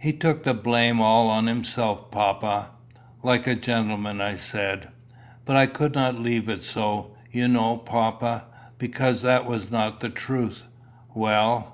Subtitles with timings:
[0.00, 2.70] "He took the blame all on himself, papa."
[3.22, 4.88] "Like a gentleman," I said.
[5.44, 8.46] "But I could not leave it so, you know, papa,
[8.78, 10.64] because that was not the truth."
[11.14, 11.68] "Well?"